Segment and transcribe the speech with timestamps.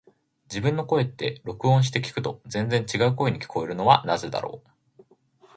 [0.49, 4.63] 自分の声って、録音して聞くと全然違う声に聞こえるのはなぜだろ
[4.97, 5.03] う。